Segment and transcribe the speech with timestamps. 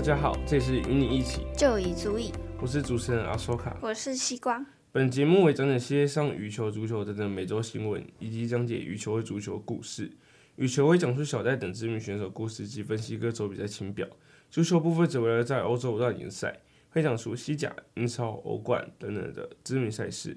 [0.00, 2.32] 大家好，这里是与你一起就已足矣。
[2.58, 4.64] 我是主持人阿索卡，我是西瓜。
[4.92, 10.10] 本节目为讲解世界上羽球、足球等等每周新闻，以及讲解羽球和足球故事。
[10.56, 14.08] 羽球会讲述小戴等知名选手故事及分析各州比赛情表。
[14.48, 20.34] 足球部分则围绕在欧洲五大联赛，会讲述西甲、英超、欧冠等等的知名赛事。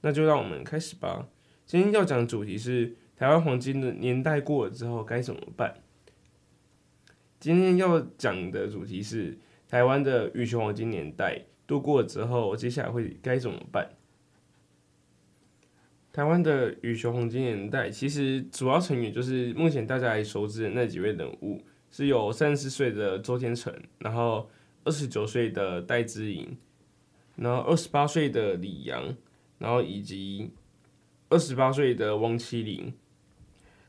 [0.00, 1.28] 那就让我们开始吧。
[1.66, 5.74] 今天要讲的主题是台湾黄金的年代过了之后该怎么办？
[7.38, 13.90] 今天要讲的主题是台湾的羽球黄金年代度过之后，接下来会该怎么办？
[16.12, 24.48] 台湾的羽球黄金年代其实主要成员就是目前大家熟知的那几位人物，是有三十岁的周天成，然后
[24.84, 26.56] 二十九岁的戴资颖，
[27.36, 29.14] 然后二十八岁的李阳，
[29.58, 30.50] 然后以及
[31.28, 32.94] 二十八岁的王齐麟。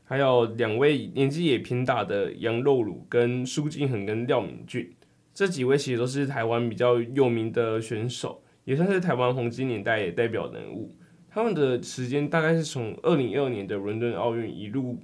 [0.08, 4.90] 还有两位年纪也偏大的杨肉鲁跟苏敬恒跟廖敏俊，
[5.34, 10.96] 这几位其实都是台湾比较有名的选手，也算是台湾黄金年代的代表人物。
[11.28, 14.98] 他们的时间大概是从二零一二年的伦敦奥运一路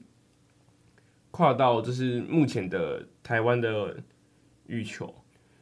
[1.31, 4.03] 跨到就是目前的台湾的
[4.67, 5.15] 羽球，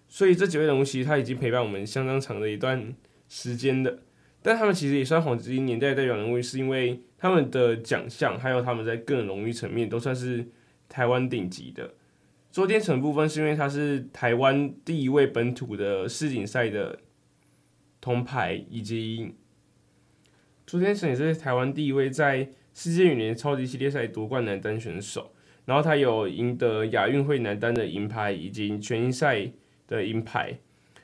[0.07, 2.95] 所以这几位人物其实他已经陪伴我们相当长的一段
[3.29, 3.99] 时间了。
[4.43, 10.47] 但他们其实也算黄金年代代表人物，是因为他们的奖项还有他们在个人荣誉层面都算是
[10.89, 11.95] 台湾顶级的。
[12.51, 16.99] 周天成部分是因为他是台湾第一位本土的世锦赛的
[18.01, 19.35] 铜牌，以及
[20.67, 25.33] 周天成也是台湾第一位在世界羽联超级系列赛夺冠男单选手。
[25.65, 29.49] 然后他有赢得亚运会男单的银牌，以及全英赛
[29.87, 30.59] 的银牌，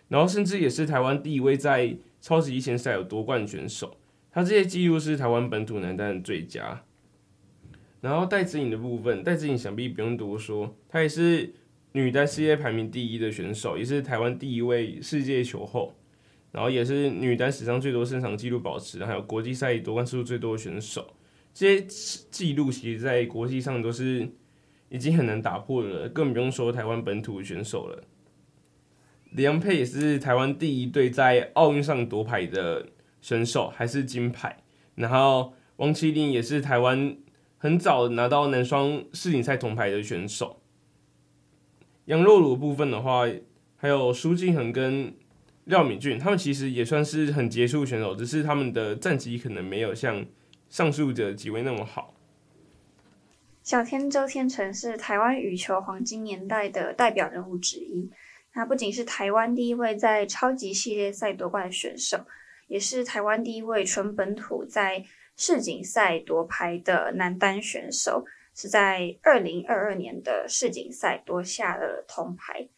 [0.08, 3.96] 然后甚至也是台湾第一位在超级一千赛有夺冠选手，
[4.30, 6.84] 他这些记录是台湾本土男单的最佳。
[8.00, 11.52] 然后戴资颖的部分，戴资颖想必不用多说，她也是
[11.92, 15.94] 女单世界排名第一的选手，也是台湾第一位世界球后，
[16.52, 21.12] 然后也是女单史上最多胜场纪录保持，还有国际赛夺冠次数最多的选手。
[21.52, 21.84] 这些
[22.30, 24.28] 记录其实，在国际上都是
[24.90, 28.04] 已经很难打破了，更不用说台湾本土的选手了。
[29.30, 32.86] 李洋配也是台湾第一对在奥运上夺牌的
[33.20, 34.56] 选手，还是金牌。
[34.94, 37.16] 然后王齐麟也是台湾
[37.56, 40.60] 很早拿到男双世锦赛铜牌的选手。
[42.06, 43.28] 杨肉鲁部分的话，
[43.76, 45.14] 还有苏敬恒跟
[45.64, 50.24] 廖敏俊，他们其实也算是很杰出选手，只是他们的战绩可能没有像
[50.70, 52.14] 上述的几位那么好。
[53.62, 58.10] 小天周天成是台湾羽球黄金年代的代表人物之一。
[58.52, 62.18] 他不仅是台湾第一位在超级系列赛夺冠的选手，
[62.66, 65.04] 也是台湾第一位纯本土在
[65.36, 72.68] 世锦赛夺牌的男单选手，是在二零二二年的世锦赛夺下了铜牌。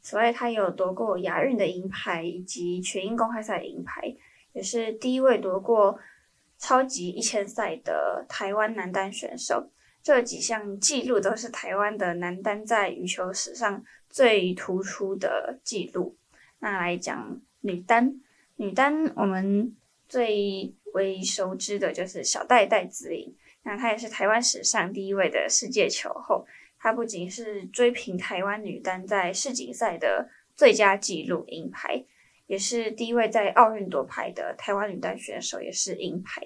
[0.00, 4.14] 此外，他有夺过亚运的银牌以及全英公开赛的银牌，
[4.52, 5.98] 也是第一位夺过
[6.58, 9.70] 超级一千赛的台湾男单选手。
[10.02, 16.16] 这几项纪录都是台湾的男单在羽球史上最突出的记录。
[16.60, 18.20] 那来讲女单，
[18.56, 19.76] 女单我们
[20.08, 23.36] 最为熟知的就是小戴戴资颖。
[23.62, 26.46] 那她也是台湾史上第一位的世界球后。
[26.80, 32.04] 她不仅是追平台湾女单在世锦赛的最佳纪录银牌，
[32.46, 36.40] 也是第一位在奥运夺牌的台湾女单选手，也是银牌。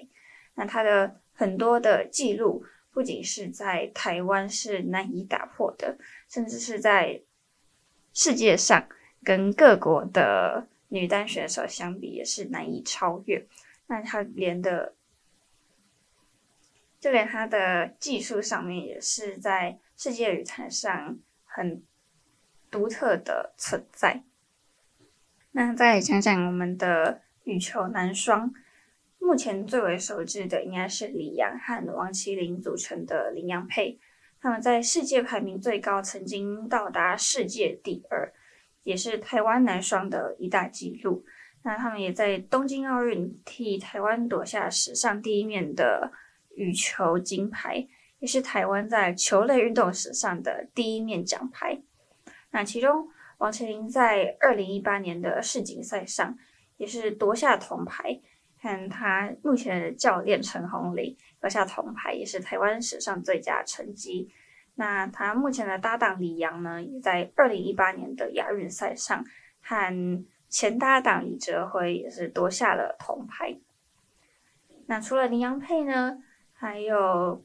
[0.55, 5.97] 那她的很多的纪录不仅是在台湾是难以打破的，
[6.29, 7.21] 甚至是在
[8.13, 8.87] 世界上
[9.23, 13.47] 跟各国的女单选手相比也是难以超越。
[13.87, 14.93] 那她连的，
[16.99, 21.83] 就连她的技术上面也是在世界羽坛上很
[22.69, 24.23] 独特的存在。
[25.51, 28.53] 那再讲讲我们的羽球男双，
[29.19, 33.99] 目前最为熟知的应该是李阳和王齐麟组成的羚羊配。
[34.43, 38.29] 他们在世界排名最高，曾经到达世界第二，
[38.83, 41.23] 也是台湾男双的一大纪录。
[41.63, 46.11] 那他们也在东京奥运替台湾夺下史上第一面的
[46.55, 47.87] 羽球金牌，
[48.19, 51.81] 也是台湾在球类运动史上的第一面奖牌。
[52.51, 53.07] 那其中，
[53.37, 56.37] 王齐麟在二零一八年的世锦赛上
[56.75, 58.19] 也是夺下铜牌，
[58.61, 61.15] 看他目前的教练陈鸿麟。
[61.43, 64.31] 夺下铜牌也是台湾史上最佳成绩。
[64.75, 69.25] 那他目前的搭档李阳呢，也在二零一八年的亚运赛上
[69.61, 73.57] 和前搭档李哲辉也是夺下了铜牌。
[74.85, 76.23] 那除了林洋配呢，
[76.53, 77.43] 还有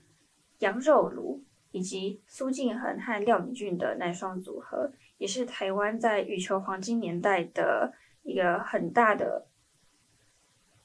[0.61, 1.43] 杨肉鲁
[1.73, 7.93] 以及苏敬恒和廖敏俊的男双组合，也是台湾在羽球黄金年代的
[8.23, 9.49] 一个很大的，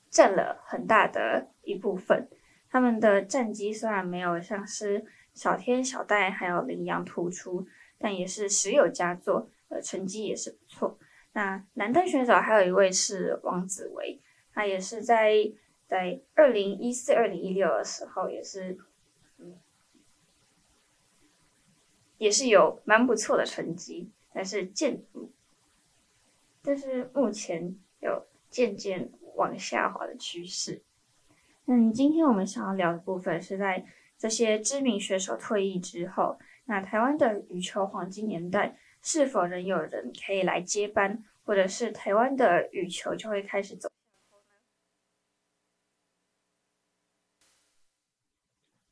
[0.10, 2.28] 占了很大的一部分。
[2.74, 7.68] 他们的战绩虽然没有像是小天、小戴还有羚羊突出，
[8.00, 10.98] 但也是时有佳作，呃，成绩也是不错。
[11.34, 14.20] 那男单选手还有一位是王子维，
[14.52, 15.52] 他也是在
[15.88, 18.76] 在二零一四、二零一六的时候，也是，
[19.38, 19.56] 嗯，
[22.18, 25.04] 也是有蛮不错的成绩，但是渐，
[26.64, 30.82] 但是目前有渐渐往下滑的趋势。
[31.66, 33.86] 嗯今天我们想要聊的部分是在
[34.18, 38.78] 这些知名选手退役之后，那台湾的羽球黄金年代。
[39.06, 43.90] 是否仍有人可以来接班，或者是台湾的羽球就会开始走？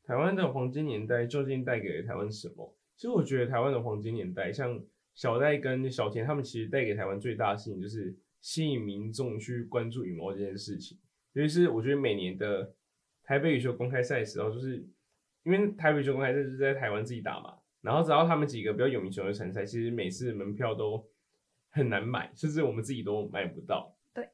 [0.04, 2.76] 台湾的黄金年代究竟带给了台湾什么？
[2.94, 4.78] 其实我觉得台湾的黄金年代，像
[5.14, 10.98] 小戴跟小田他们，其实带给台湾最大的事情就是吸引民众去关注羽毛这件事情。
[11.32, 12.74] 尤其是我觉得每年的
[13.22, 14.84] 台北羽球公开赛的时候，就是
[15.44, 17.54] 因为台北羽球公开赛是在台湾自己打嘛。
[17.80, 21.04] 然后只要他们几个比较有名球的参赛，其实每次门票都
[21.70, 23.96] 很难买，甚至我们自己都买不到。
[24.14, 24.28] 对。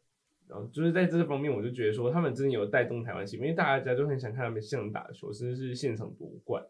[0.46, 6.62] 然后就是在这方面，我就觉得说他们真的有带动台湾性，因为大家都很想看他们现场打球，甚至是现场夺冠。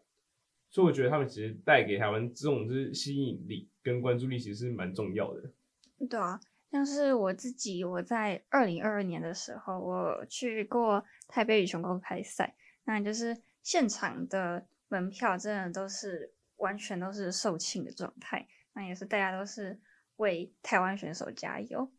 [0.69, 5.51] 所以我觉得他们其实带给台湾这种就是吸引力跟关注力，其实是蛮重要的。
[6.07, 6.39] 对啊，
[6.71, 16.33] 像是我自己，我在二零二二年的时候，我去过台北羽球公开赛，那就是现场的门票真的都是。
[16.59, 19.79] 完全都是售罄的状态，那也是大家都是
[20.17, 21.89] 为台湾选手加油。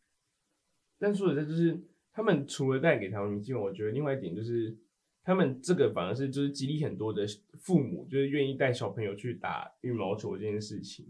[0.98, 1.82] 但说实在，就是
[2.12, 4.76] 他们除了带给台湾明星，我觉得另外一点就是，
[5.24, 7.26] 他们这个反而是就是激励很多的
[7.62, 11.06] 父母，就是愿意带小朋友去打羽毛球这件事情，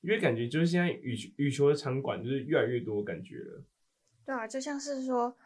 [0.00, 3.64] 因为感觉就是现在羽羽球的场馆就是越来越多感觉了。
[4.24, 5.36] 对啊，就像是说，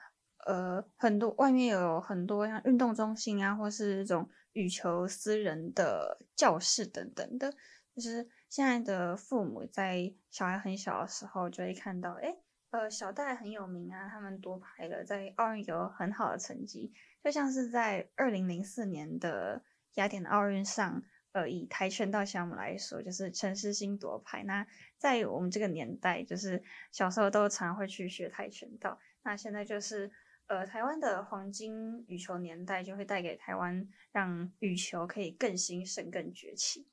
[0.46, 4.28] 呃，很多外面有很多像运动中心啊，或是这种。
[4.54, 7.50] 羽球私人的教室等等的，
[7.94, 12.36] 就是现在的父母在小孩很小的时候就会看到，哎，
[12.68, 16.92] 呃，小戴很有名啊，他们夺牌了，在奥运有很好的成绩，
[17.24, 19.62] 就像是在二零零四年的
[19.94, 21.02] 雅典奥运上，
[21.32, 24.44] 呃，以跆拳道项目来说，就是陈诗欣夺牌。
[24.44, 30.10] 那在我们这个年代，就是小时候都常会去学跆拳道，那现在就是。
[30.48, 36.86] 呃，台湾的黄金羽球年代就会带给台湾，让羽球可以更兴盛、更崛起。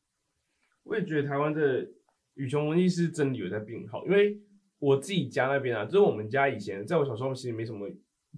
[0.83, 1.85] 我也觉得台湾的
[2.35, 4.39] 羽球文艺是真的有在变好，因为
[4.77, 7.89] 我自己家那边啊，就是我们家以前在我小时候其实没什么，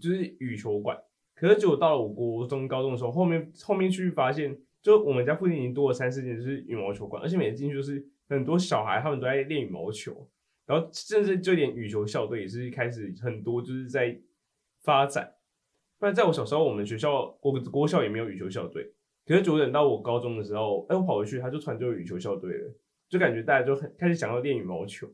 [0.01, 0.98] 就是羽球馆。
[1.36, 10.28] 可是，就到了我国中、高中的时候，后面后面去发现，就我们家附近已经多了三四间就是羽毛球馆，而且每次进去就是很多小孩他们都在练羽毛球，
[10.66, 14.19] 然后甚至就连羽球校队也是开始很多就是在。
[14.83, 15.36] 发展，
[16.00, 18.92] 不然在我小时候，我们学校国国校也没有羽球校队。
[19.28, 22.74] 可是，就等到我高中的时候，哎、我跑回去，他就突然就有羽球校队了，
[23.07, 25.07] 就感觉大家就很开始想要练羽毛球。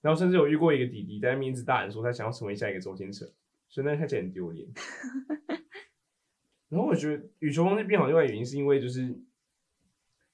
[0.00, 3.30] 然后，甚至有遇过一个弟弟在那边一直大喊说他想要成为下一个周星驰，
[3.68, 4.66] 所以那看起来很丢脸。
[6.72, 9.14] 然后，我觉得羽球方式变好，另外原因是因为就是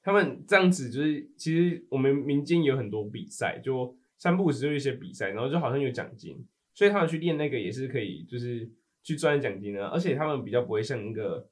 [0.01, 6.47] 他们这样子，就是其实我们民间有很多比赛，就三不五时就一些比赛，然后就好像有奖金。
[6.75, 8.71] 所以他们去练那个也是可以，就是
[9.03, 11.49] 去赚奖金的，而且他们比较不会像那个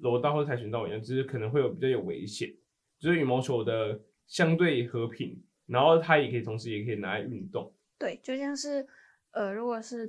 [0.00, 2.54] 柔道或跆拳道一样，就是可能会有比较有危险。
[2.98, 7.72] 就是羽毛球的相对和平，然后它也可以同时也可以拿来运动。
[7.98, 8.86] 对，就像是
[9.30, 10.06] 呃，如果是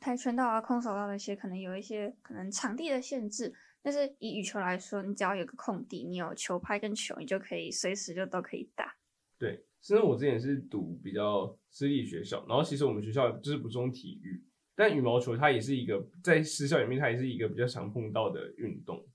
[0.00, 3.52] 跆拳道啊、空手道那些，可能有一些可能场地的限制，
[3.82, 8.96] 但是以羽球来说，你只要有个空地，你有球拍跟球，你就可以随时就都可以打。
[9.38, 9.64] 对。
[9.80, 19.06] 甚至我之前是读比较私立学校，然后其实我们学校就是不重体育，但羽毛球它也是一个在私校里面，它也是一个比较常碰到的运动，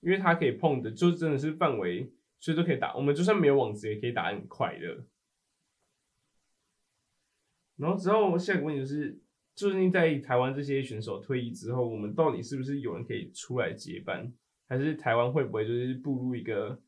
[0.00, 2.96] 因为它可以碰的就真的是范围，所以都可以打。
[2.96, 5.06] 我们就算没有网子也可以打很快乐。
[7.76, 9.20] 然后之后下一个问题就是，
[9.58, 14.32] 最近在台湾这些选手退役之后，我们到底是不是有人可以出来接班，
[14.68, 16.80] 还是台湾会不会就是步入一个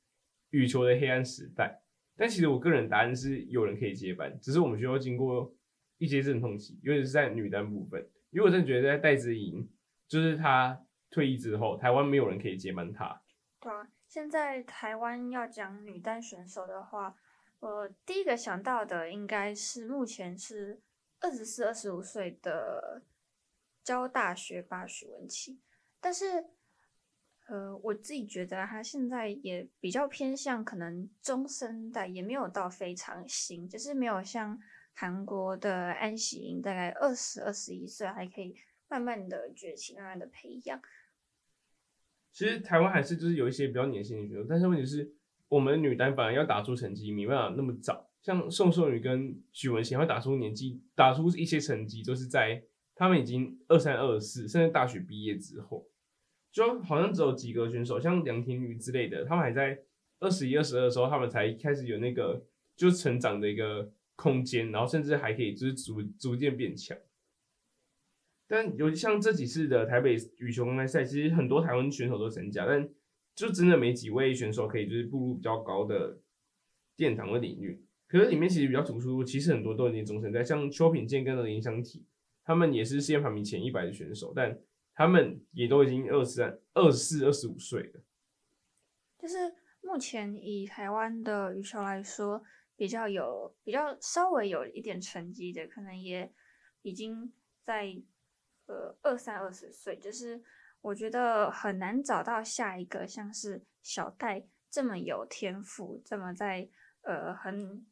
[0.50, 1.83] 羽球的黑暗时代？
[2.17, 5.53] 但其实我个人答案是有人可以接班，只是我们需要经过
[5.99, 8.09] 一些阵痛期，尤其是在女单部分。
[8.31, 9.69] 因为我真的觉得在戴资颖，
[10.07, 13.21] 就是她退役之后，台湾没有人可以接班她。
[13.61, 17.17] 对啊，现在台湾要讲女单选手的话，
[17.59, 20.81] 我第一个想到的应该是目前是
[21.21, 23.03] 二十四、二十五岁的
[23.85, 25.61] 交大学霸许文琪，
[26.00, 26.47] 但是
[27.47, 34.59] 呃，我自己觉得他现在也比较偏向可能中生代，也没有到非常新，就是没有像
[34.95, 38.55] 韩国的安喜英大概二十二十一岁还可以
[38.89, 40.81] 慢慢的崛起，慢慢的培养。
[42.33, 45.12] 其实台湾还是就是有一些比较年轻的选手，但是问题是
[45.49, 52.62] 我们女单反而要打出成绩没办法那么早，像宋硕昀跟许文贤会打出年纪，打出一些成绩，都是在
[52.95, 55.87] 他们已经二三二四，甚至大学毕业之后，
[56.53, 59.81] 就好像只有几个选手，像梁天宇之类的，他们还在
[60.19, 62.45] 二十一、二十二的时候，他们才开始有那个
[62.77, 66.97] 就成长的一个空间，然后甚至还可以就是逐逐渐变强。
[68.47, 72.87] 但有像这几次的台北羽球公开赛，其实很多台湾选手都参加，但
[73.35, 76.19] 就真的没几位选手可以就是步入比较高的
[76.97, 77.83] 殿堂的领域。
[78.11, 82.05] 可是里面其实比较突出，其实很多都已经终身在，像邱品健跟林湘体，
[82.45, 84.59] 他们也是世界排名前一百的选手，但
[84.95, 88.00] 他们也都已经二十三、二十四、二十五岁了。
[89.19, 92.43] 就是目前以台湾的羽球来说，
[92.76, 96.33] 比较有、比较稍微有一点成绩的，可能也
[96.83, 98.02] 已经在。
[98.67, 100.40] 呃，二三二十岁，就是
[100.81, 106.69] 我觉得很难找到下一个像是小戴这么有天赋，这么在
[107.00, 107.85] 呃很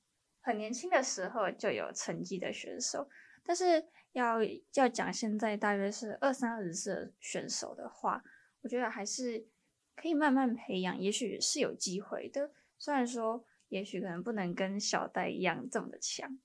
[0.49, 3.09] 很年轻的时候就有成绩的选手。
[3.45, 4.39] 但是要
[4.75, 8.23] 要讲现在大约是二三二十岁选手的话，
[8.63, 9.47] 我觉得还是
[9.95, 12.51] 可以慢慢培养，也许是有机会的。
[12.79, 16.39] 虽然说，也许可能不能跟小戴一样这么的强。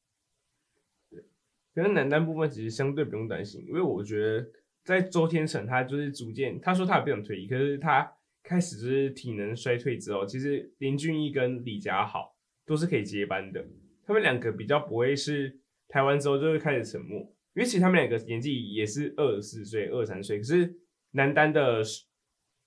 [1.73, 4.47] 可能男单部分其实相对不用担心，因为我觉得
[4.83, 13.65] 在周天成他就是逐渐，他说他也不想退役，可是他开始就是体能衰退之后，其实林俊毅跟李佳豪都是可以接班的。
[14.05, 17.19] 他们两个比较不会是台湾之后就会开始沉默，
[17.53, 20.75] 因为其实他们两个年纪也是二十四岁、二十三岁，可是
[21.11, 21.83] 男单的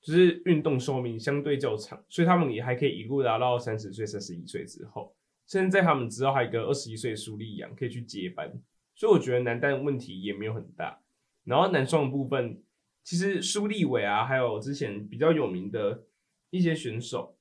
[0.01, 5.17] 就是运动寿命相对较长，所以他们也还可以一路达到三十岁、三十一岁之后，
[5.47, 8.53] 甚至在他们之后还有一个二十一岁苏立阳可以去接班。
[8.95, 11.01] 所以我觉得男单问题也没有很大，
[11.45, 12.63] 然后男双的部分，
[13.05, 16.05] 其实苏立伟啊，还有之前比较有名的
[16.49, 17.37] 一些选手，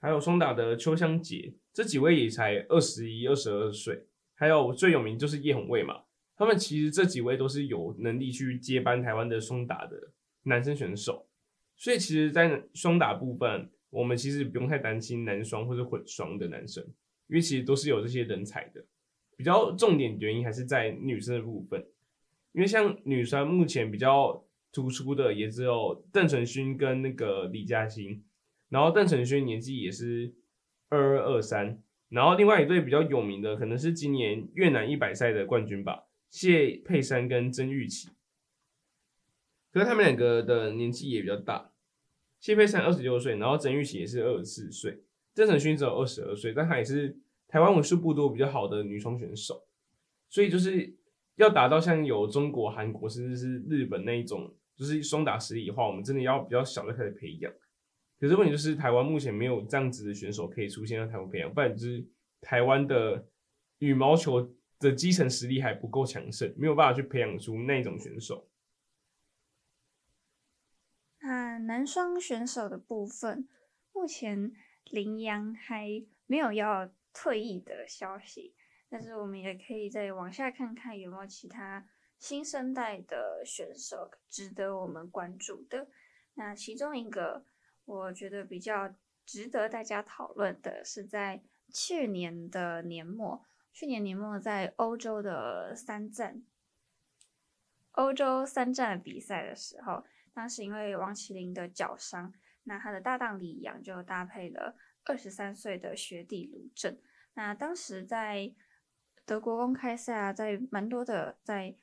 [0.00, 4.04] 还有双打的邱湘洁，这几位也才二十一、二十二岁，
[4.34, 6.02] 还有最有名就是叶红卫嘛，
[6.36, 10.10] 他们其实这几位都是有能力去接班台湾的双打的
[10.42, 11.28] 男生选手，
[11.76, 16.82] 所以其实，在双打部分，我们其实不用太担心男双或者混双的男生，
[17.28, 18.84] 因为其实都是有这些人才的。
[19.36, 21.86] 比较重点原因还是在女生的部分，
[22.54, 28.24] 因为像女双目前比较突出的也只有邓淳勋跟那个李嘉欣，
[28.68, 30.34] 然后邓淳勋年纪也是
[30.88, 38.08] 二二二三，然后另外一对比较有名的可能是今年越南一百赛的冠军吧，谢佩珊跟曾玉琪，
[39.72, 41.70] 可是他们两个的年纪也比较大，
[42.40, 45.02] 谢佩珊二十六岁，然后曾玉琪也是二十四岁，
[45.34, 47.16] 郑成勋只有二十二岁，但他也是。
[47.50, 49.66] 台湾为数不多比较好的女双选手，
[50.28, 50.94] 所以就是
[51.36, 57.50] 要达到像有中国、韩国甚至是日本那一种，就是双打实力的话，我们真的要比较小的开始培养。
[58.18, 62.04] 可是问题就是台湾目前没有这样子的选手可以出现在台湾培养，不然就是
[62.40, 63.26] 台湾的
[63.78, 68.48] 羽毛球的基层实力还不够强盛，没有办法去培养出那种选手。
[71.20, 73.48] 那男双选手的部分，
[73.92, 74.52] 目前
[74.84, 76.90] 林洋还没有要。
[77.10, 78.54] 退役的消息，
[78.88, 81.84] 但是我们也可以再往下看看有没有其他
[82.16, 85.88] 新生代的选手值得我们关注的。
[86.34, 87.44] 那其中一个
[87.88, 91.42] 我觉得比较值得大家讨论的是，在
[91.72, 93.42] 去年的年末，
[93.72, 96.42] 去年年末在欧洲的三站，
[97.92, 100.04] 欧洲三站比赛的时候，
[100.34, 106.98] 当时因为王齐麟的脚伤，那他的搭档李阳就搭配了二十三岁的学弟卢正。
[107.32, 108.52] 那当时在
[109.24, 111.74] 德国公开赛啊，在蛮多的在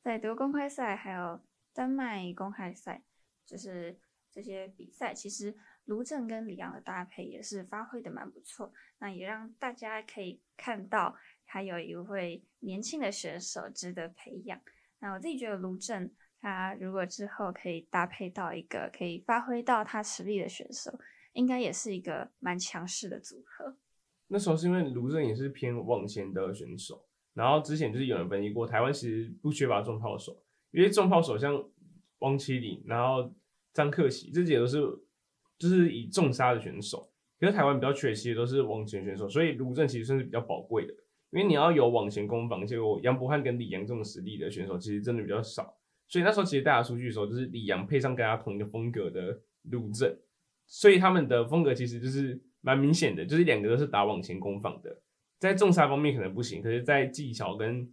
[0.00, 1.40] 在德国公开赛，还有
[1.72, 3.02] 丹麦公开赛，
[3.44, 3.98] 就是
[4.38, 5.52] 这些比赛，其实
[5.86, 8.72] 卢正跟李洋的搭配也是发挥的蛮不错。
[9.00, 14.60] 那也让大家可以看到，还有一位年轻的选手值得培养。
[15.00, 16.08] 那我自己觉得卢正
[16.40, 20.96] 他如果之后可以搭配到一个可以发挥到他实力的选手，
[21.32, 23.76] 应该也是一个蛮强势的组合。
[24.28, 30.40] 那时候是因为卢正也是偏网前的选手，然后之前就是有人分析过，台湾其实不缺乏重炮手，
[30.70, 31.52] 因为重炮手像
[32.20, 33.34] 王齐麟，然后
[33.78, 34.80] 张克喜这几个都是
[35.56, 37.08] 就是以重杀的选手，
[37.38, 40.92] 可是台湾比较缺其实都是网前选手，所以卢正其实算是比较宝贵的，
[41.30, 50.12] 因为你要有网前攻防，结果杨博翰跟李阳这种实力的选手其实真的比较少，所以那时候其实大家出去的时候，就是李阳配上跟他同一个风格的卢正，
[50.66, 55.00] 所以他们的风格其实就是蛮明显的，就是两个都是打网前攻防的，
[55.38, 57.88] 在重杀方面可能不行，可是，在技巧跟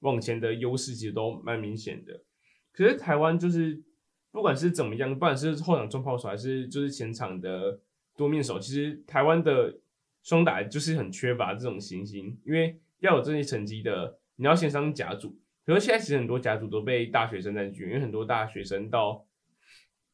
[0.00, 2.24] 网前的优势其实都蛮明显的。
[2.72, 3.82] 可是台湾就是
[4.30, 7.80] 不管是怎么样，不管是后场重炮手还是就是前场的
[8.16, 9.78] 多面手，其实台湾的
[10.22, 15.38] 双打就是很缺乏这种行星，因为要有这些成绩的，你要先上甲组。
[15.64, 19.26] 可是现在其实很多甲组都被大学生占据，因为很多大学生到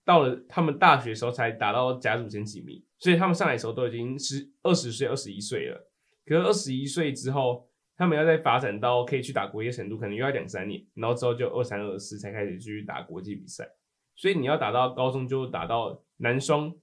[0.05, 5.91] 到了他们大学时候才打到甲组前几名，所以他们上来的时候都已经是二十岁、二十一岁了。
[6.27, 13.69] 可是二十一岁之后，他们要再发展到可以去打国际程度，可能又要两三年，然后之后就二三、二四才开始去打国际比赛。
[14.15, 16.75] 所以你要打到高中就打到男双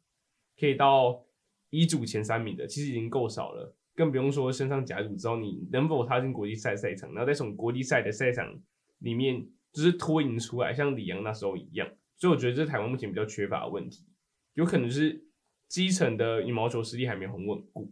[0.59, 1.23] 可以到
[1.69, 3.75] 乙组前三名的，其实已经够少了。
[3.93, 8.57] 更不用说升上甲组之后，你能否踏进国际赛赛场，然后再从国际赛的赛场
[8.99, 11.87] 里面就是脱颖出来，像李阳那时候一样。
[12.17, 14.05] 所以我觉得这是台湾目前比较缺乏的问题，
[14.53, 15.25] 有可能是
[15.67, 17.91] 基层的羽毛球实力还没很稳固，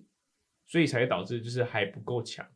[0.67, 2.47] 所以才会导致就是还不够强。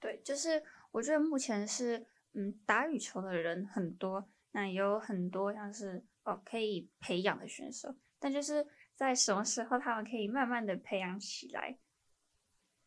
[0.00, 11.76] 对，就是我觉得目前是嗯打羽球的人很多，那也有很多像是哦可以培养的选手，但就是在什么时候他们可以慢慢的培养起来？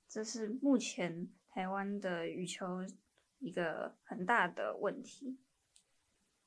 [0.08, 2.66] 这是目前台湾的羽球
[3.38, 5.38] 一个很大的问题。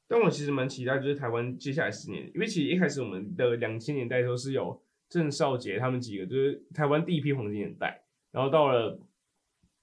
[0.08, 8.02] 但我其实蛮期待，就是台湾接下来十年，因为其实一开始我们的两千年代都是有郑少杰他们几个，就是台湾第一批黄金年代。
[8.32, 9.00] 然后到了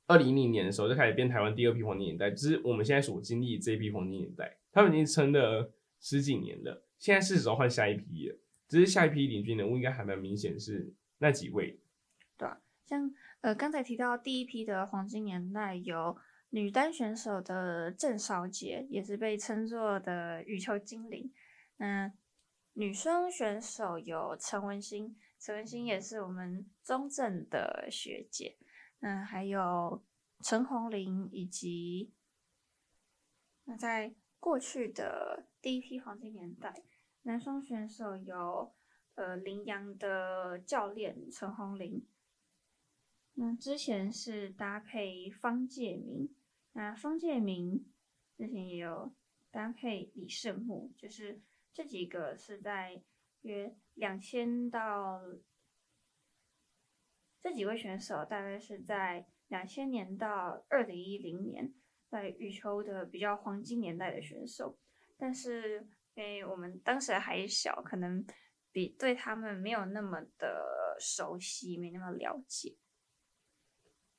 [0.09, 4.57] 二零一零年的时候，就开始变台湾第二批黄金年代，就是我们现在所经历这一批黄金年代。
[4.71, 8.35] 他们已经撑了十几年了，现在是时候换下一批了。
[8.67, 11.79] 只是下一批领军人物应该还蛮明显是那几位。
[12.37, 13.13] 对啊，像。
[13.41, 16.17] 呃，刚才提到第一批的黄金年代有
[16.49, 21.31] 女单选手的郑少杰，也是被称作的羽球精灵。
[21.77, 22.11] 嗯，
[22.73, 28.57] 女双选手有陈文心，陈文心也是我们中正的学姐。
[29.01, 30.03] 嗯，还有
[30.41, 32.11] 陈红玲，以及
[33.63, 36.83] 那在过去的第一批黄金年代，
[37.21, 38.73] 男双选手有
[39.15, 42.05] 呃麟洋的教练陈红玲。
[43.35, 46.35] 那之前是搭配方介明，
[46.73, 47.85] 那方介明
[48.35, 49.13] 之前也有
[49.49, 53.01] 搭配李胜木，就是这几个是在
[53.41, 55.21] 约两千到
[57.41, 61.73] 这几位选手大概是在两千年到二零一零年
[62.09, 64.77] 在羽球的比较黄金年代的选手，
[65.17, 68.25] 但是因为我们当时还小，可能
[68.71, 72.75] 比对他们没有那么的熟悉，没那么了解。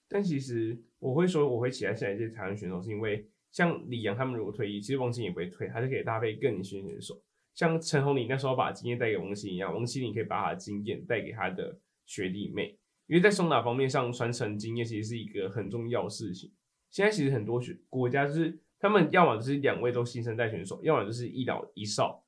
[0.09, 7.23] 但其实我会说，我会期待现在这些台湾选手，是因为像李阳他们如果退役，其实王齐麟也不会退，还是可以搭配更年轻选手。
[7.55, 12.77] 像陈鸿林那时候把经验带给王齐麟一样，王齐麟可以把他的经验带给他的学弟妹。
[13.11, 16.51] 因为在双打方面上传承经验，其实是一个很重要的事情。
[16.91, 22.25] 现在其实很多选国家就是他们要么就是两位都新生代选手，要么就是一老一少，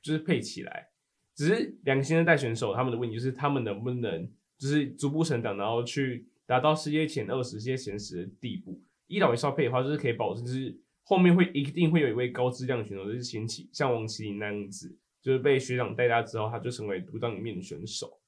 [0.00, 0.88] 就是配起来。
[1.34, 6.26] 只是两个新生代选手他们的问题就是他们能不能就是逐步成长，然后去。
[6.44, 18.20] 达到世界前二十、世界前十的地步，一老一少配的话，就是可以保证，就是后面会一定会有一位高质量选手就是兴起，像王麒麟那样子，就是被学长带大之后，他就成为独当一面的选手。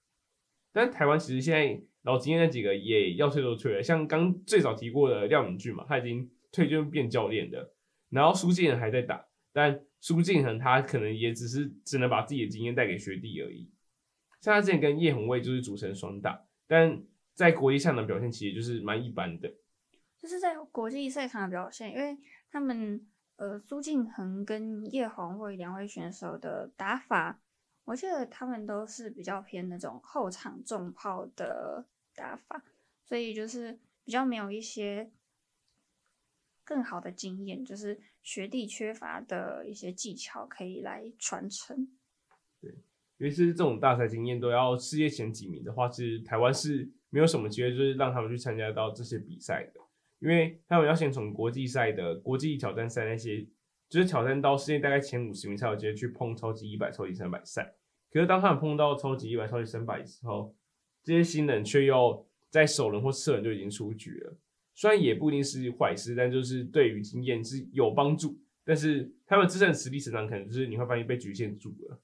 [0.73, 7.73] 但台湾其实现在然后今天那几个也要退都退了，像刚最早提过的廖敏俊嘛，他已经退就变教练的，
[8.11, 13.71] 然后苏敬恒还在打，但苏敬恒他可能也只是只能把自己的经验带给学弟而已。
[14.43, 19.51] 像他之前跟叶红卫就是组成双打，但在国际上的表现其实就是蛮一般的，
[20.19, 22.19] 就是在国际赛场的表现，因为
[22.51, 27.41] 他们呃苏敬恒跟叶红卫两位选手的打法，
[27.87, 32.65] 我记得他们都是比较偏那种后场重炮的打法，
[33.05, 35.11] 所以就是比较没有一些
[36.65, 41.89] 更好的经验，就是学弟缺乏的一些技巧可以来传承。
[42.61, 42.75] 对，
[43.19, 46.91] 尤其是这种大赛经验都要世界前几名的话，其实台湾是。
[47.11, 49.81] 没有什么机会，就是让他们去参加到这些比赛的，
[50.19, 53.47] 因为他们要先从国际赛的国际挑战赛那些，
[53.89, 57.77] 就是挑战到世界大概前五十名才有机会去碰超级一百、超级三百赛。
[58.11, 60.53] 可是当他们碰到超级一百、超级三百的时候，
[61.05, 64.37] 这些新人却又在首轮或次轮就已经出局了。
[64.75, 68.37] 虽然也不一定是坏事，但就是对于经验是有帮助。
[68.65, 72.01] 但是他们自身的实力成长，可能就是你会发现被局限住了。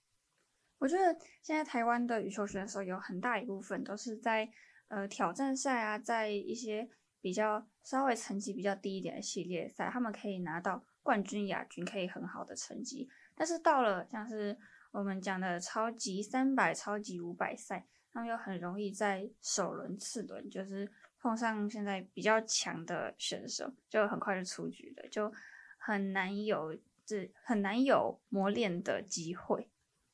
[0.78, 4.48] 我觉得现在台湾的羽球选手有很大一部分都是在。
[4.92, 6.88] 呃，挑战赛啊，在一些
[7.20, 13.08] 比较稍微成绩比较低一点的系列赛，他们可以拿到冠军、亚军可以很好的成绩。
[13.36, 14.58] 但是到了像是
[14.90, 25.32] 我们讲的超级三百、超级五百赛，他们又很容易在首轮、次轮就是碰上现在比较强的选手，就很快就出局了，就
[25.78, 29.68] 很难有这很难有磨练的机会。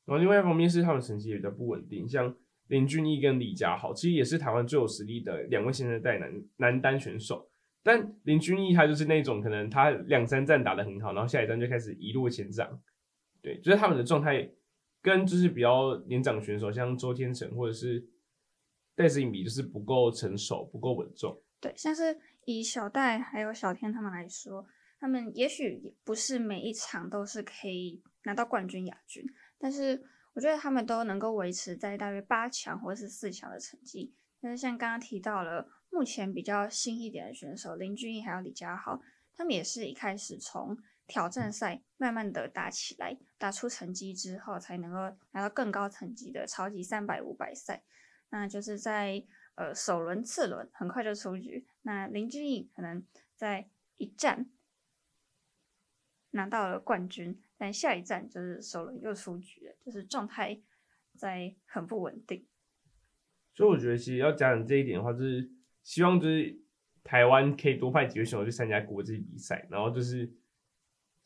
[0.05, 2.35] 然后另外一方面是他们成绩也比较不稳定，像
[2.67, 7.49] 林俊毅跟李佳豪，其实也是台湾最有实力的两位新生代男男单选手。
[7.83, 12.81] 但林俊毅他就是那种可能他两三站打得很好，然后下一站就开始一落千丈。
[13.41, 14.49] 对，就是他们的状态
[15.07, 18.05] 跟就是比较年长选手，像周天成或者是
[18.93, 21.41] 戴资颖比，就是不够成熟，不够稳重。
[21.61, 24.67] 对，像是以小戴还有小天他们来说，
[24.99, 29.23] 他们也许不是每一场都是可以拿到冠军、亚军。
[29.57, 34.13] 但是我觉得他们都能够维持在大约八强或者是四强的成绩。
[34.41, 38.99] 但是像刚刚提到了，目前比较新一点的选手林俊毅还有李佳豪，
[39.37, 47.83] 他们也是一开始从挑战赛慢慢的打起来，打出成绩之后，才能够拿到更高成绩的超级三百、五百赛。
[48.29, 51.65] 那就是在呃首轮、次轮很快就出局。
[51.81, 53.03] 那林俊颖可能
[53.35, 54.51] 在一站
[56.31, 57.41] 拿到了冠军。
[57.59, 60.61] 但下一站就是首轮又出局了，就是状态
[61.15, 62.45] 在很不稳定。
[63.55, 65.49] 所以我觉得其实要讲讲这一点的话，就是
[65.81, 66.55] 希望就是
[67.03, 70.31] 台湾可以多派几位选手去参加国际比赛，然后就是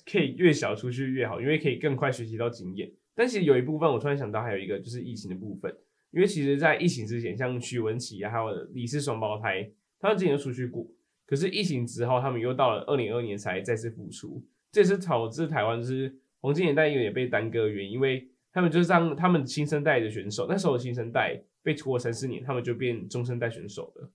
[0.09, 2.91] 可以越小出去越好，因为可以更快学习到经验。
[3.13, 5.75] 但其实有一部分我突然想到还有一个就是疫情的部分，
[6.11, 10.87] 因为其实在疫情之前，像许文琪啊，还有李氏双胞胎，他们之前都出去过，
[11.25, 14.43] 可是疫情之后，他们又到了二零二二年才再次复出。
[14.71, 24.09] 这也是导致台湾就是黄金年代有点被耽搁的原因，因为他们就是让他们新生代的选手，那时候新生代被拖了三四年，他们就变中生代选手了。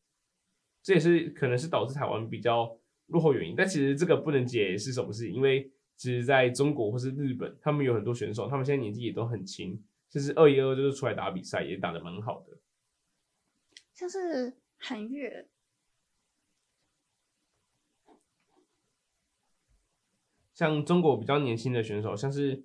[0.83, 2.75] 这也是可能是导致台湾比较
[3.09, 3.55] 落后原因。
[3.57, 9.81] 但其实这个不能解释什么事情，因为其实在中国或是日本，他们有很多选手，他们现在年纪也都很轻，
[10.11, 12.59] 就是二一二二就是出来打比赛，也打得蛮好的。
[13.95, 15.49] 像是韩月。
[20.53, 22.65] 像中国比较年轻的选手，像是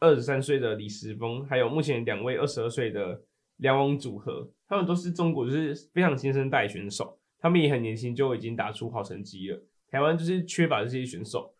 [0.00, 3.22] 二十三岁的李时峰，还有目前两位二十二岁的
[3.58, 9.62] 梁王组合，他们都是中国就是非常新生代选手，他们也很年轻就已经打出好成绩了。
[9.88, 11.54] 台湾就是缺乏这些选手，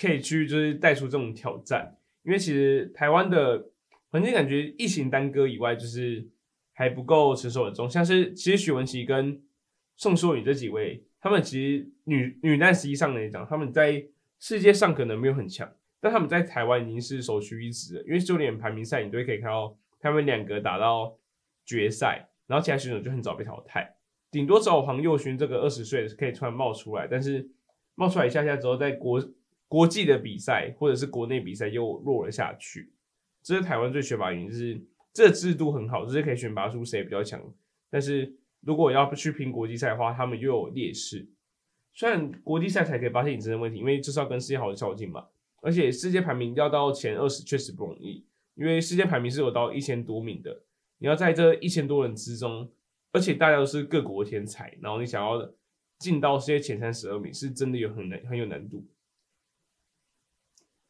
[0.00, 1.96] 可以去就是带出这种挑战。
[2.22, 3.70] 因为其实台湾的
[4.10, 6.26] 环境感觉疫情耽搁以外，就是
[6.72, 7.88] 还不够成熟稳重。
[7.88, 9.42] 像是其实许文琪跟
[9.96, 14.06] 宋硕宇这几位，他们其实女女单实际上来讲，他们在
[14.40, 18.02] 世界上可能没有很强，但他们在台湾已经是首屈一指了。
[18.04, 21.16] 因为就连排名赛你都可以看到，他们两个打到
[21.64, 23.96] 决赛，然后其他选手就很早被淘汰。
[24.30, 27.48] 顶多只有黄佑勋这个二十岁可以突然冒出来，但是
[27.94, 29.22] 冒出来一下下之后，在国
[29.74, 32.92] 国际的比赛或者是国内比赛又落了下去。
[33.42, 34.80] 这是台湾最缺乏原因，就是
[35.12, 37.42] 这制度很好，就是可以选拔出谁比较强，
[37.90, 41.26] 但是如果要去拼国际赛的话，他们又有劣势。
[41.92, 45.26] 虽然国际赛才可以发现你真的问题，因为就是要跟世界好的较劲嘛，
[45.60, 50.62] 而且世界排名要到前二十确实不容易，因为世界排名是有到一千多名的，
[50.98, 52.70] 你要在这一千多人之中，
[53.10, 55.52] 而且大家都是各国天才，然后你想要
[55.98, 58.86] 进到世界前三十二名，是真的有很难很有难度。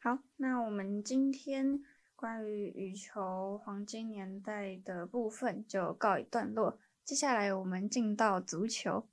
[0.05, 1.81] 好，那我们今天
[2.15, 9.07] 关于羽球黄金年代的部分就告一段落，接下来我们进到足球。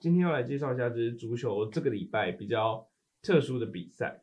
[0.00, 2.88] 今天要来介绍一下，就是足球这个礼拜比较
[3.20, 4.22] 特殊的比赛。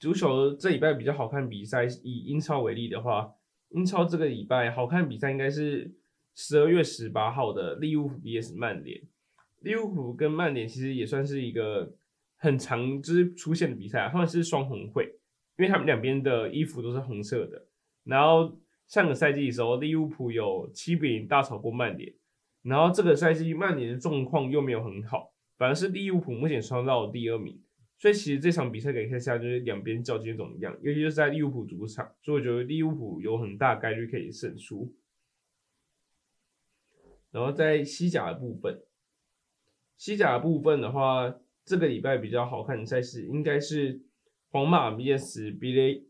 [0.00, 3.36] 足球这礼拜比较好看比赛，以英超为例的话，
[3.68, 5.94] 英超这个礼拜好看比赛应该是
[6.34, 9.00] 十二月十八号的利物浦 VS 曼联。
[9.60, 11.94] 利物浦跟曼联其实也算是一个
[12.44, 15.04] 很常之出现的比赛，他们是双红会，
[15.56, 17.66] 因为他们两边的衣服都是红色的。
[18.04, 22.12] 然后上个赛季的时候，利物浦有七比零大炒过曼联。
[22.60, 27.58] 然后这个赛季曼联的状况又没有很好，反而是利物浦目前冲到了第二名，
[27.98, 34.94] 所以其实这场比赛可以看下就是两边较劲怎么样，尤其是在利物浦主场，所以我觉得利物浦有很大概率可以胜出。
[37.30, 38.82] 然后在西甲的部分，
[39.96, 44.00] 西甲的部分的话，这个礼拜比较好看的赛事应该是
[44.50, 46.04] 皇马 VS 比雷，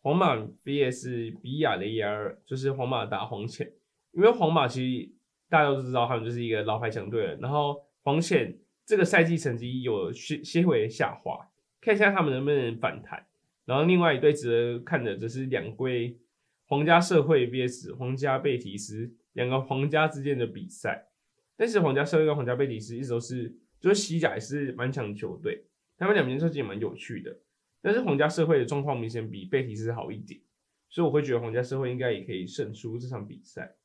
[0.00, 3.72] 皇马 VS 比亚雷亚尔，就是皇马打黄潜。
[4.12, 5.12] 因为皇马其实
[5.48, 7.36] 大家都知道，他们就是一个老牌强队了。
[7.36, 11.50] 然后黄潜这个赛季成绩有些些微下滑，
[11.80, 13.26] 看一下他们能不能反弹。
[13.66, 14.48] 然后另外一队值
[14.78, 16.18] 得看的则是两队
[16.64, 21.08] 皇家社会 VS 皇家贝蒂斯两个皇家之间的比赛。
[21.56, 27.38] 但是皇家社会跟皇家贝蒂斯一直都是就是西甲也是蛮强的球队，他们两边设计也蛮有趣的。
[27.80, 30.40] 但是皇家社会的状况明显比贝蒂斯好一点，
[30.88, 33.76] 所以我会觉得皇家社会应该也可以胜出这场比赛。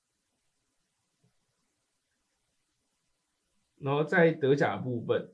[3.78, 5.34] 然后在德甲部分，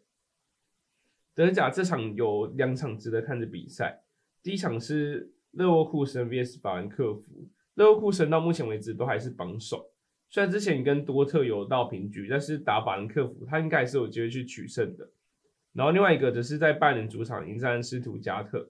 [1.33, 4.03] 德甲这场有两场值得看的比赛，
[4.41, 9.91] 第一场是勒沃库森 VS 法兰克福，勒沃库森到目前为止都还是榜首。
[10.29, 15.09] 虽然之前跟多特有到平局，但是打法兰克福，他应该是有机会去取胜的。
[15.71, 18.69] 然后另外一个则是在拜仁主场迎战斯图加特，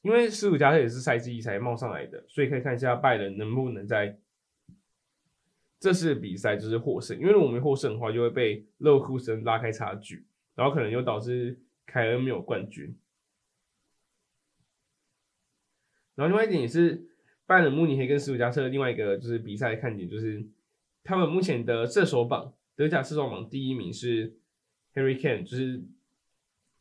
[0.00, 4.18] 因为斯图加特也是赛季才冒上来的，所以可以看一下拜仁能不能在
[5.78, 7.18] 这次比赛就是获胜。
[7.18, 12.96] 因为如果没获胜的话，就会被勒库森拉开差距，然后可能又导致凯恩没有冠军。
[16.14, 17.04] 然后另外一点也是
[17.44, 20.42] 拜仁慕尼黑跟斯图加特另外一个就是比赛看点就是。
[21.04, 24.36] 他们目前的射手榜，德甲射手榜第一名是
[24.94, 25.82] Harry Kane，就是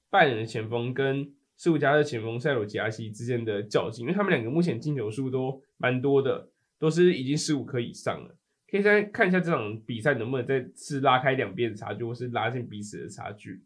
[0.09, 8.35] 拜仁的前锋跟斯图加特前锋塞罗吉亚西之间的较劲，因为他们两个目前进球数都蛮多的，都是已经十五颗以上了。
[8.67, 13.63] 可以再看一下这场比赛能不能再次拉开两边的差距，或是拉近彼此的差距。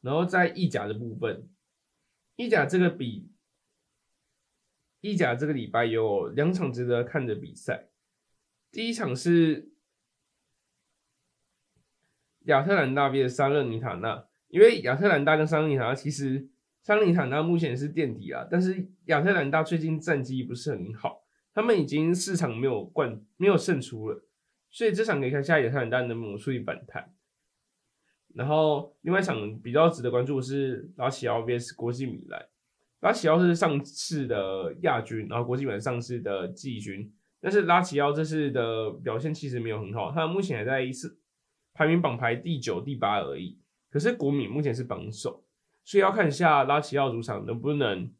[0.00, 1.48] 然后在意甲的部分，
[2.34, 3.30] 意甲这个比。
[5.06, 7.88] 意甲这个礼拜有两场值得看的比赛，
[8.70, 9.70] 第一场是
[12.46, 16.48] 亚特兰大 VS 萨勒尼塔纳，因为亚特兰大跟萨勒尼塔纳其实
[16.82, 24.24] 萨勒尼塔纳目前是垫底啊，但是亚特兰大最近战绩不是很好，他们已经四场没有冠没有胜出了，
[24.70, 27.12] 所以这场可以看下亚特兰大能不能出现反弹。
[28.34, 32.46] 然后另外一场比较值得关注的是拉齐奥 VS 国际米兰。
[33.06, 37.08] 拉齐奥是上次的亚军，然后国际米兰上次的季军，
[37.40, 41.16] 但是拉齐奥这次的表现其实没有很好，他目前还在一次
[41.72, 43.60] 排名榜排第九、第八而已。
[43.92, 45.44] 可是国米目前是榜首，
[45.84, 48.10] 所以要看一下拉齐奥主场能不能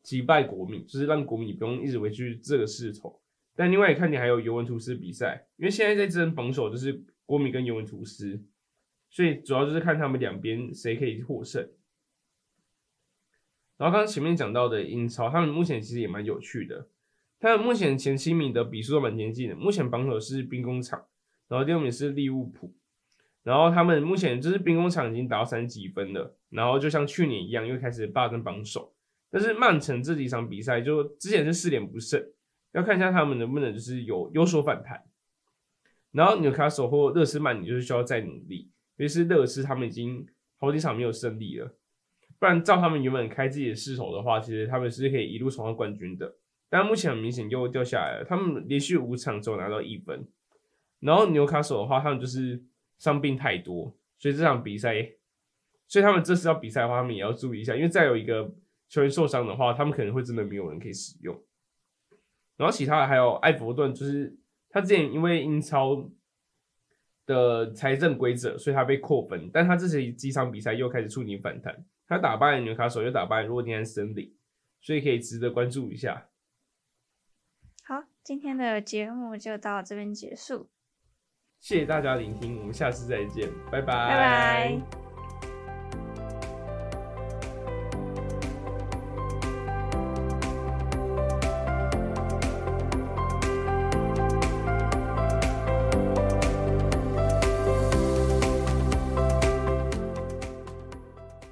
[0.00, 3.20] 击败国米，就是让国米不用一直维持这个势头。
[3.56, 8.40] 但另外一看你还有尤文图斯比赛，因为现在在争榜首就是国米跟尤文图斯，
[9.10, 11.68] 所以主要就是看他们两边谁可以获胜。
[13.76, 16.86] 然后刚刚前面讲到的英超，他们目前其实也蛮有趣的。
[17.40, 19.56] 他们目前前七名的比数都蛮接近的。
[19.56, 21.04] 目前榜首是兵工厂，
[21.48, 22.72] 然后第二名是利物浦。
[23.42, 28.94] 然后他们目前就是兵工厂已经达到三十几分了，然后就像去年一样又开始霸占榜首。
[29.30, 32.24] 但是曼城这几场比赛就之前是四连不胜，
[32.72, 35.04] 要看一下他们能不能就是有有所反弹。
[36.12, 40.26] 然后纽卡索或勒斯曼你就是需要再努力，尤其是勒斯他们已经
[40.58, 41.74] 好几场没有胜利了。
[42.44, 46.30] 不然照他们原本开自己的势头的话，其实他们是可以一路冲上冠军的。
[46.68, 48.24] 但目前很明显又掉下来了。
[48.28, 50.28] 他们连续五场只有拿到一分。
[51.00, 52.62] 然后纽卡索的话，他们就是
[52.98, 54.94] 伤病太多，所以这场比赛，
[55.88, 58.52] 所以他们这次要比赛的话，他们也要注意一下，因为再有一个
[58.90, 61.34] 球员受伤的话，他们可能会真的没有人可以使用。
[62.58, 64.36] 然后其他的还有艾弗顿，就是
[64.68, 66.10] 他之前因为英超
[67.24, 71.82] 的财政规则，所以他被扣分，但他这次几场比赛又开始触底反弹。
[72.14, 74.32] 他打败纽卡手，又打败诺丁汉森林，
[74.80, 76.28] 所以可以值得关注一下。
[77.82, 80.70] 好，今天的节目就到这边结束。
[81.60, 83.86] 谢谢大家聆听，我们下次再见，拜拜。
[83.86, 85.03] 拜拜。